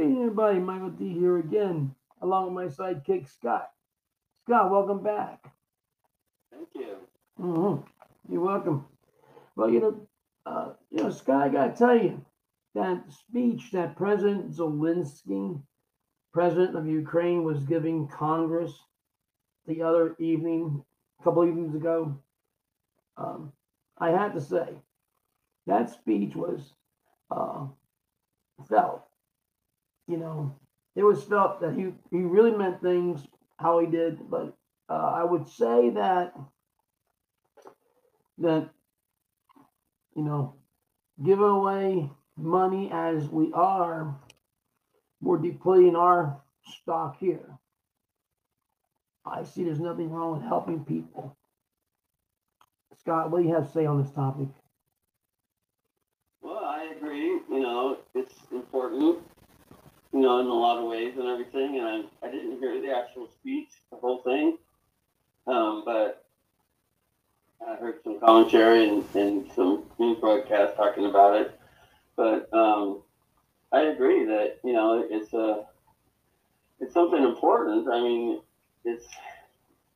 [0.00, 0.58] evening, everybody.
[0.58, 3.70] Michael D here again, along with my sidekick Scott.
[4.44, 5.52] Scott, welcome back.
[6.52, 6.96] Thank you.
[7.36, 7.76] hmm
[8.32, 8.86] You're welcome.
[9.56, 10.08] Well, you know,
[10.46, 12.24] uh, you know, Scott, I gotta tell you
[12.74, 15.60] that speech that President Zelensky,
[16.32, 18.72] President of Ukraine, was giving Congress
[19.66, 20.82] the other evening,
[21.20, 22.18] a couple evenings ago.
[23.16, 23.52] Um,
[23.98, 24.68] I had to say
[25.66, 26.72] that speech was
[27.30, 27.66] uh,
[28.68, 29.04] felt.
[30.10, 30.56] You know,
[30.96, 33.20] it was felt that he he really meant things
[33.58, 34.56] how he did, but
[34.88, 36.34] uh, I would say that
[38.38, 38.70] that
[40.16, 40.54] you know,
[41.24, 44.16] giving away money as we are,
[45.20, 46.40] we're depleting our
[46.82, 47.58] stock here.
[49.24, 51.36] I see there's nothing wrong with helping people.
[52.98, 54.48] Scott, what do you have to say on this topic?
[56.42, 57.40] Well, I agree.
[57.48, 59.18] You know, it's important,
[60.12, 61.78] you know, in a lot of ways and everything.
[61.78, 64.58] And I, I didn't hear the actual speech, the whole thing.
[65.46, 66.24] Um, but
[67.66, 71.60] I heard some commentary and, and some news broadcasts talking about it.
[72.16, 73.02] But um,
[73.72, 75.66] I agree that, you know, it's a,
[76.80, 77.88] it's something important.
[77.88, 78.40] I mean,
[78.84, 79.06] it's,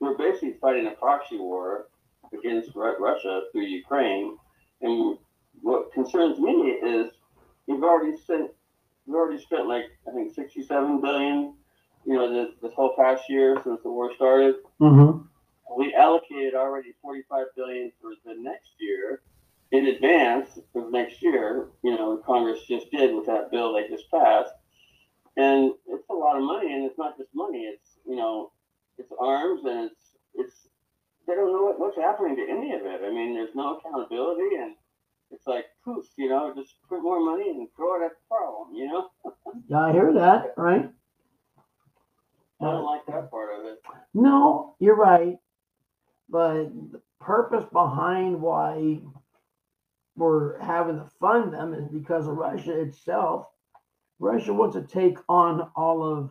[0.00, 1.86] we're basically fighting a proxy war
[2.32, 4.36] against Ru- Russia through Ukraine.
[4.80, 5.18] And
[5.62, 7.12] what concerns me is
[7.66, 8.50] you've already spent
[9.06, 11.54] we've already spent like I think sixty seven billion,
[12.06, 14.56] you know, this, this whole past year since the war started.
[14.80, 15.20] Mm-hmm.
[15.76, 19.22] We allocated already forty five billion for the next year
[19.72, 24.08] in advance of next year, you know, Congress just did with that bill they just
[24.10, 24.52] passed.
[25.36, 28.52] And it's a lot of money and it's not just money, it's you know,
[28.98, 30.68] it's arms and it's it's
[31.26, 33.00] they don't know what, what's happening to any of it.
[33.04, 34.74] I mean, there's no accountability and
[35.34, 38.74] it's like poof, you know, just put more money and throw it at the problem,
[38.74, 39.08] you know?
[39.68, 40.90] Yeah, I hear that, right?
[42.60, 43.78] I don't like that part of it.
[44.14, 45.36] No, you're right.
[46.28, 49.00] But the purpose behind why
[50.16, 53.46] we're having to fund them is because of Russia itself.
[54.18, 56.30] Russia wants to take on all of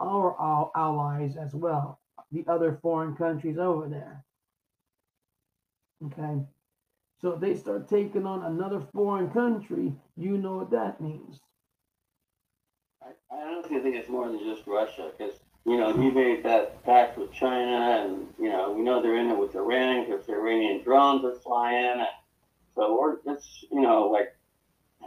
[0.00, 2.00] our al- allies as well,
[2.32, 4.24] the other foreign countries over there.
[6.04, 6.42] Okay.
[7.20, 11.40] So if they start taking on another foreign country, you know what that means.
[13.02, 15.34] I, I honestly think it's more than just Russia because,
[15.64, 19.30] you know, he made that pact with China and, you know, we know they're in
[19.30, 22.04] it with Iran because the Iranian drones are flying.
[22.74, 24.28] So we're, it's, you know, like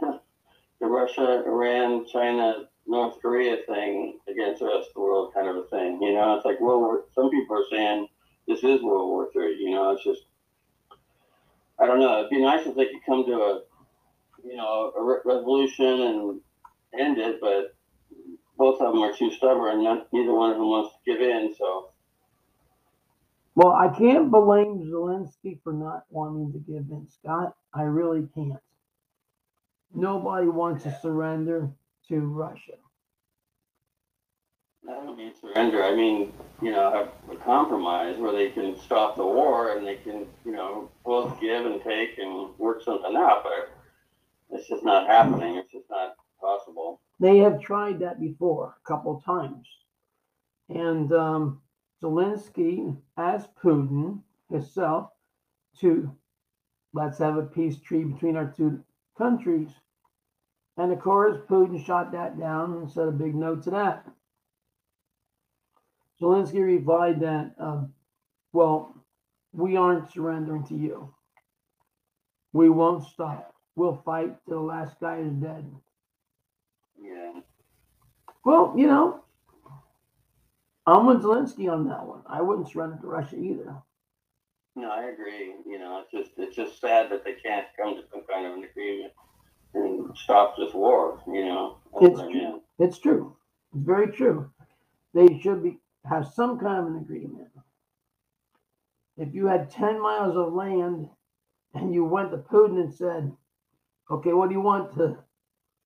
[0.80, 5.56] the Russia, Iran, China, North Korea thing against the rest of the world kind of
[5.56, 6.02] a thing.
[6.02, 8.08] You know, it's like World War, some people are saying
[8.48, 9.56] this is World War Three.
[9.60, 10.22] You know, it's just,
[11.82, 12.18] I don't know.
[12.20, 13.62] It'd be nice if they could come to a,
[14.44, 16.40] you know, a re- resolution and
[16.98, 17.76] end it, but
[18.58, 19.84] both of them are too stubborn.
[19.84, 21.54] Neither one of them wants to give in.
[21.58, 21.90] So
[23.54, 27.54] Well, I can't blame Zelensky for not wanting to give in, Scott.
[27.74, 28.60] I really can't.
[29.94, 31.70] Nobody wants to surrender
[32.08, 32.74] to Russia.
[34.88, 35.84] I don't mean surrender.
[35.84, 36.32] I mean,
[36.62, 40.52] you know, have a compromise where they can stop the war and they can, you
[40.52, 43.44] know, both give and take and work something out.
[43.44, 43.70] But
[44.50, 45.56] it's just not happening.
[45.56, 47.00] It's just not possible.
[47.20, 49.66] They have tried that before a couple times.
[50.70, 51.60] And um,
[52.02, 54.20] Zelensky asked Putin
[54.50, 55.10] himself
[55.80, 56.10] to
[56.92, 58.82] let's have a peace treaty between our two
[59.18, 59.68] countries.
[60.76, 64.06] And of course, Putin shot that down and said a big no to that.
[66.20, 67.92] Zelensky replied that, um,
[68.52, 68.94] well,
[69.52, 71.14] we aren't surrendering to you.
[72.52, 73.54] We won't stop.
[73.76, 75.64] We'll fight till the last guy is dead.
[77.00, 77.40] Yeah.
[78.44, 79.24] Well, you know,
[80.86, 82.22] I'm with Zelensky on that one.
[82.26, 83.76] I wouldn't surrender to Russia either.
[84.76, 85.54] No, I agree.
[85.66, 88.54] You know, it's just it's just sad that they can't come to some kind of
[88.54, 89.12] an agreement
[89.74, 91.20] and stop this war.
[91.26, 92.62] You know, It's true.
[92.78, 93.36] It's true.
[93.74, 94.50] It's very true.
[95.14, 97.48] They should be have some kind of an agreement.
[99.16, 101.08] If you had 10 miles of land
[101.74, 103.32] and you went to Putin and said,
[104.10, 105.18] okay, what do you want to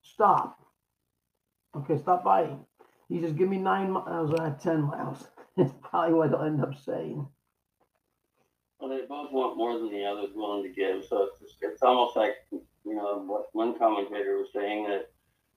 [0.01, 0.59] stop?
[1.75, 2.65] Okay, stop fighting.
[3.09, 5.27] He says, give me nine miles out have 10 miles.
[5.57, 7.25] It's probably what he'll end up saying.
[8.77, 11.05] Well, they both want more than the other's willing to give.
[11.05, 15.11] So it's just, it's almost like you know what one commentator was saying that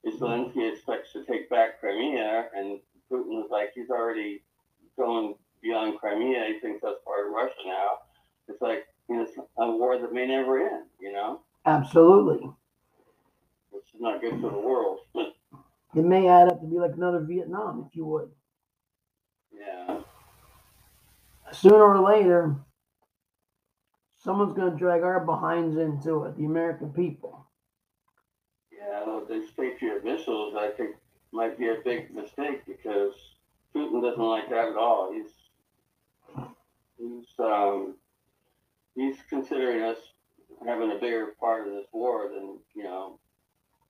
[0.06, 2.78] Zelensky expects to take back Crimea, and
[3.10, 4.42] Putin was like he's already
[4.98, 6.44] going beyond Crimea.
[6.48, 7.88] He thinks that's part of Russia now.
[8.48, 10.86] It's like you know it's a war that may never end.
[11.00, 12.50] You know, Absolutely.
[13.70, 14.98] which is not good for the world.
[15.14, 18.30] it may add up to be like another Vietnam, if you would.
[19.52, 20.00] Yeah.
[21.52, 22.56] Sooner or later,
[24.22, 27.46] someone's going to drag our behinds into it, the American people.
[28.70, 30.96] Yeah, well, these Patriot missiles, I think,
[31.32, 33.14] might be a big mistake because
[34.02, 35.12] doesn't like that at all.
[35.12, 36.46] He's
[36.98, 37.94] he's um,
[38.94, 39.98] he's considering us
[40.66, 43.18] having a bigger part of this war than you know.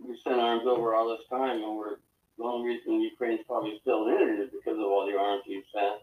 [0.01, 1.97] We sent arms over all this time, and we're
[2.39, 5.65] the only reason Ukraine's probably still in it is because of all the arms we've
[5.75, 6.01] sent.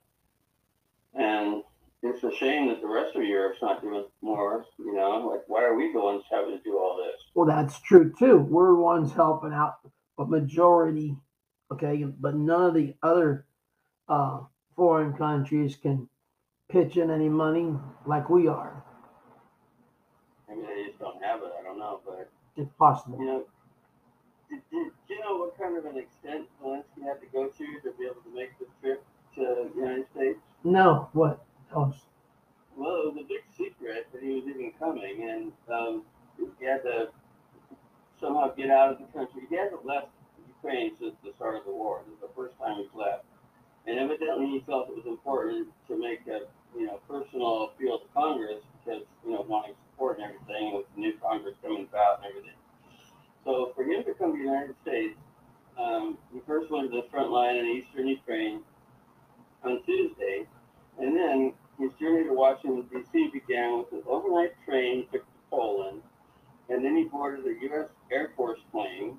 [1.14, 1.64] And
[2.04, 4.66] it's a shame that the rest of Europe's not doing more.
[4.78, 7.22] You know, like why are we the ones having to do all this?
[7.34, 8.38] Well, that's true too.
[8.38, 9.76] We're the ones helping out,
[10.18, 11.16] but majority,
[11.72, 13.46] okay, but none of the other
[14.08, 14.40] uh,
[14.76, 16.08] foreign countries can
[16.70, 17.74] pitch in any money
[18.06, 18.84] like we are.
[20.50, 21.52] Maybe they just don't have it.
[21.60, 23.20] I don't know, but It's possible.
[23.20, 23.44] you know,
[24.50, 27.92] did, did you know what kind of an extent Zelensky had to go to to
[27.98, 29.04] be able to make this trip
[29.36, 30.40] to the United States?
[30.64, 31.44] No, what?
[31.76, 31.96] Us.
[32.78, 36.04] Well, it was a big secret that he was even coming, and um,
[36.60, 37.10] he had to
[38.20, 39.42] somehow get out of the country.
[39.50, 40.08] He hasn't left
[40.48, 42.02] Ukraine since the start of the war.
[42.06, 43.25] This is the first time he's left,
[43.88, 46.42] and evidently he felt it was important to make a
[46.78, 51.02] you know personal appeal to Congress because you know wanting support and everything with the
[51.02, 52.58] new Congress coming about and everything.
[53.44, 55.18] So for him to come to the United States,
[55.78, 58.62] um, he first went to the front line in eastern Ukraine
[59.64, 60.46] on Tuesday,
[61.00, 63.30] and then his journey to Washington, D.C.
[63.34, 66.02] began with an overnight train to Poland,
[66.70, 67.90] and then he boarded a U.S.
[68.12, 69.18] Air Force plane,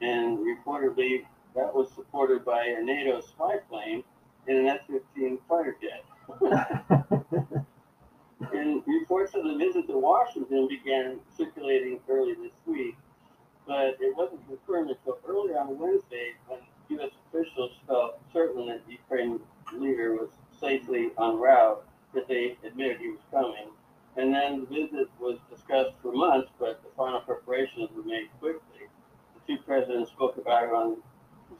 [0.00, 4.04] and reportedly that was supported by a NATO spy plane
[4.46, 6.04] and an F-15 fighter jet.
[8.52, 12.96] and reports of the visit to Washington began circulating early this week,
[13.66, 16.60] but it wasn't confirmed until early on Wednesday when
[16.90, 17.10] U.S.
[17.28, 19.40] officials felt certain that the Ukraine
[19.76, 21.84] leader was safely en route
[22.14, 23.68] that they admitted he was coming.
[24.16, 28.88] And then the visit was discussed for months, but the final preparations were made quickly.
[29.34, 30.96] The two presidents spoke about it on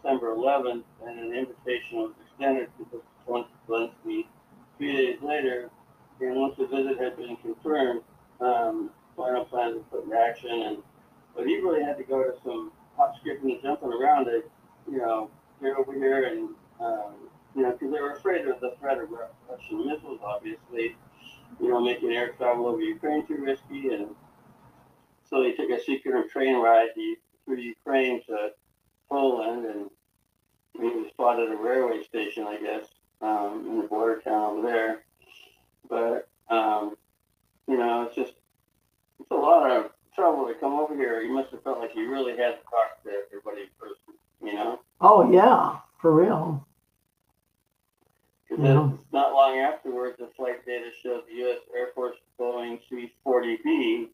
[0.03, 3.03] December 11th, and an invitation was extended to
[3.69, 4.27] Zelensky
[4.77, 5.71] three days later.
[6.21, 8.03] And once the visit had been confirmed,
[8.41, 10.51] um, final plans were put into action.
[10.51, 10.79] And
[11.35, 14.43] but he really had to go to some hop, skipping, and jumping around to,
[14.91, 15.31] you know,
[15.63, 16.49] get over here and
[16.81, 17.15] um,
[17.55, 20.97] you know, because they were afraid of the threat of Russian missiles, obviously,
[21.61, 23.89] you know, making air travel over Ukraine too risky.
[23.89, 24.09] And
[25.29, 26.91] so he took a secret train ride
[27.45, 28.51] through Ukraine to
[29.09, 29.91] Poland, and
[30.75, 32.87] he was spotted at a railway station, I guess,
[33.21, 35.03] um, in the border town over there.
[35.89, 36.97] But, um,
[37.67, 38.35] you know, it's just,
[39.21, 41.23] it's a lot of trouble to come over here.
[41.23, 44.55] He must have felt like he really had to talk to everybody in person, you
[44.55, 44.81] know?
[45.01, 46.67] Oh, yeah, for real.
[48.49, 48.91] Because yeah.
[49.13, 51.59] not long afterwards, the flight data showed the U.S.
[51.77, 54.09] Air Force Boeing C-40B,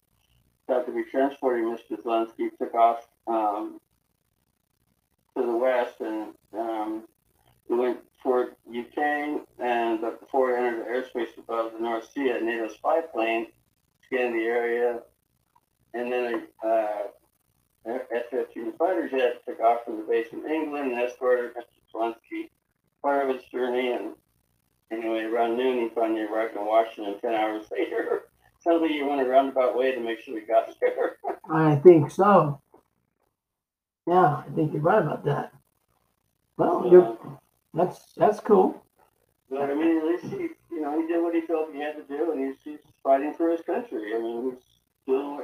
[0.67, 2.02] thought to be transporting Mr.
[2.02, 3.81] Zelensky, took off um,
[5.36, 7.04] to the west and um,
[7.69, 9.42] we went toward UK.
[9.58, 13.46] And but before it entered the airspace above the North Sea, a NATO spy plane
[14.06, 15.00] scanned the area,
[15.94, 17.02] and then a uh,
[17.86, 21.93] F-15 fighter jet took off from the base in England and escorted Mr.
[21.94, 22.50] Zelensky
[23.03, 24.14] part of his journey and
[24.91, 28.24] Anyway, around noon, he finally arrived in Washington 10 hours later.
[28.60, 31.17] Sounds like he went a roundabout way to make sure we got there.
[31.50, 32.60] I think so.
[34.06, 35.53] Yeah, I think you're right about that.
[36.56, 37.19] Well, you're,
[37.73, 38.82] that's that's cool.
[39.51, 41.96] But I mean, at least he, you know, he did what he felt he had
[41.96, 44.15] to do, and he's, he's fighting for his country.
[44.15, 44.63] I mean, he's
[45.06, 45.41] doing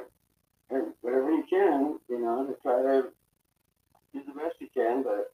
[1.01, 3.09] whatever he can, you know, to try to
[4.13, 5.03] do the best he can.
[5.03, 5.33] But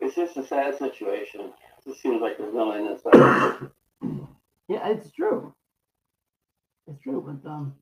[0.00, 1.40] it's just a sad situation.
[1.40, 3.70] It just seems like there's no end in sight.
[4.68, 5.54] Yeah, it's true.
[6.86, 7.74] It's true, but um,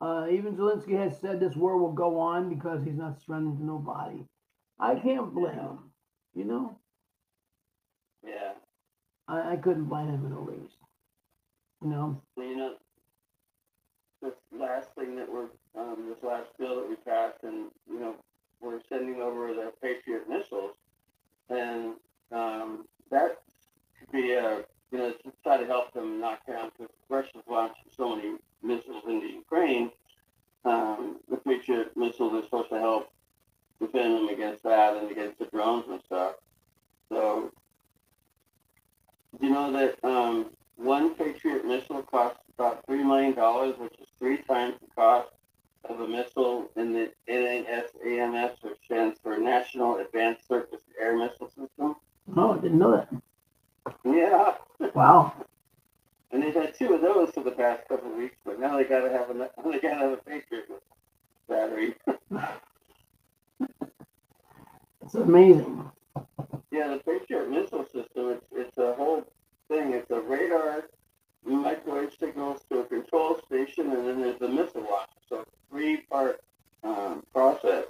[0.00, 3.64] uh, even Zelensky has said this war will go on because he's not surrendering to
[3.64, 4.24] nobody.
[4.78, 5.62] I can't blame Yeah.
[5.62, 5.78] him.
[6.34, 6.78] You know,
[8.22, 8.52] Yeah.
[9.28, 10.76] I, I couldn't blame him in the least.
[11.82, 12.74] You know, you know,
[14.22, 15.48] this last thing that we're,
[15.78, 18.16] um, this last bill that we passed, and, you know,
[18.60, 20.74] we're sending over the Patriot missiles,
[21.48, 21.94] and,
[22.32, 23.36] um, that
[23.98, 27.80] could be a, you know, to try to help them knock down, because Russia's launched
[27.90, 29.90] so many missiles into Ukraine,
[30.64, 33.10] um, the Patriot missiles are supposed to help
[33.80, 36.34] defend them against that and against the drones and stuff.
[37.08, 37.52] So,
[39.40, 44.08] do you know that, um, one Patriot missile costs about three million dollars, which is
[44.18, 45.28] three times the cost
[45.88, 51.96] of a missile in the NASAMS, which stands for National Advanced Surface Air Missile System.
[52.36, 53.08] Oh, I didn't know that.
[54.04, 54.54] Yeah,
[54.94, 55.32] Wow.
[56.56, 59.30] Had two of those for the past couple of weeks, but now they gotta have
[59.30, 59.34] a
[59.70, 60.66] they gotta have a Patriot
[61.48, 61.94] battery.
[65.02, 65.90] It's amazing.
[66.70, 69.22] Yeah, the Patriot missile system, it's, it's a whole
[69.68, 69.92] thing.
[69.92, 70.84] It's a radar,
[71.44, 75.12] microwave signals to a control station, and then there's the missile launcher.
[75.28, 76.40] So three-part
[76.82, 77.84] um, process.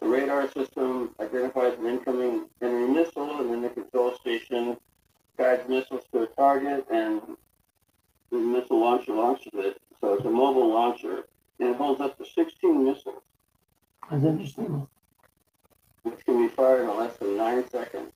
[0.00, 4.76] The radar system identifies an incoming enemy missile, and then the control station
[5.38, 7.20] guides missiles to a target, and
[8.30, 9.80] the missile launcher launches it.
[10.00, 11.24] So it's a mobile launcher,
[11.58, 13.22] and it holds up to 16 missiles,
[14.10, 14.86] That's interesting.
[16.04, 18.12] which can be fired in less than nine seconds.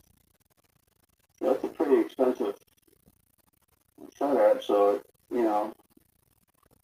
[1.38, 2.54] So that's a pretty expensive
[4.16, 4.62] setup.
[4.62, 5.00] So
[5.32, 5.72] you know,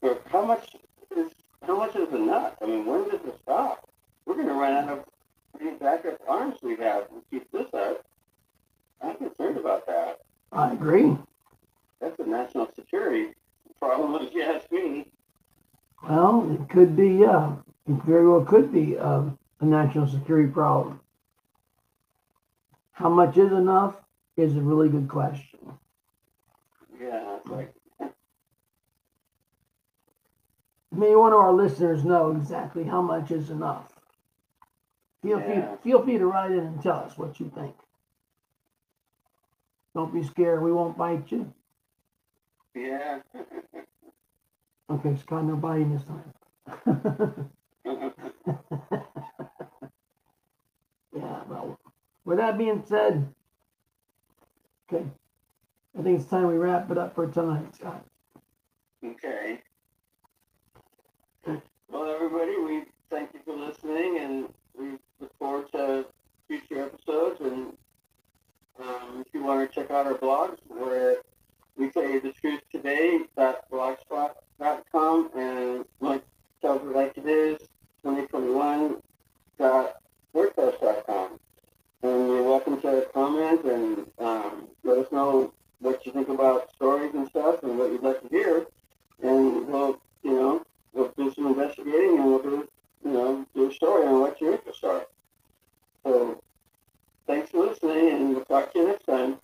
[0.01, 0.75] but how much
[1.17, 1.31] is
[1.65, 2.55] how much is enough?
[2.63, 3.89] I mean, when does it stop?
[4.27, 5.05] We're going to run out of
[5.61, 8.05] any backup arms we have and keep this up.
[9.03, 10.19] I'm concerned about that.
[10.53, 11.17] I agree.
[12.01, 13.33] That's a national security
[13.79, 15.07] problem, if you ask me.
[16.09, 17.57] Well, it could be, yeah.
[17.89, 21.01] It very well could be um, a national security problem.
[22.93, 23.95] How much is enough
[24.37, 25.59] is a really good question.
[27.01, 27.73] Yeah, like
[30.91, 33.93] May one of our listeners know exactly how much is enough.
[35.23, 37.75] Feel free, feel free to write in and tell us what you think.
[39.95, 40.63] Don't be scared.
[40.63, 41.53] We won't bite you.
[42.75, 43.19] yeah.
[44.91, 46.33] Okay, Scott, no biting this time.
[51.15, 51.79] yeah, well,
[52.25, 53.29] with that being said,
[54.91, 55.05] okay,
[55.99, 58.03] I think it's time we wrap it up for tonight, Scott.
[59.05, 59.61] Okay.
[61.91, 66.07] Well, everybody, we thank you for listening, and we look forward to
[66.47, 67.41] future episodes.
[67.41, 67.77] And
[68.81, 71.19] um, if you want to check out our blogs, we're at
[71.79, 76.25] we tell you the truth today blogspot.com and like
[76.61, 77.59] tells it like it is
[78.03, 78.97] 2021
[79.61, 81.39] wordpress.com.
[82.03, 87.15] And you're welcome to comment and um, let us know what you think about stories
[87.15, 88.67] and stuff and what you'd like to hear.
[89.23, 92.69] And we'll, you know, we'll do some investigating and we'll do,
[93.05, 95.07] you know, do a story on what your interests are.
[96.05, 96.43] So
[97.27, 99.37] thanks for listening and we'll talk to you next time.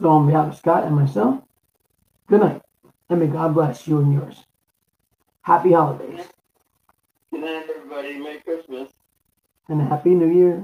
[0.00, 1.42] So, on behalf of Scott and myself,
[2.28, 2.62] good night,
[3.08, 4.44] and may God bless you and yours.
[5.42, 6.24] Happy holidays
[7.32, 8.18] Good night, everybody.
[8.18, 8.90] Merry Christmas.
[9.68, 10.62] and a Happy New Year.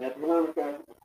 [0.00, 0.76] Happy Hanukkah.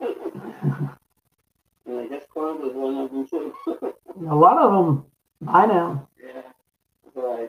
[1.86, 3.54] and I guess Kwanzaa is one of them too.
[4.28, 5.04] a lot of them.
[5.40, 6.08] Bye now.
[6.22, 6.42] yeah.
[7.14, 7.48] Bye.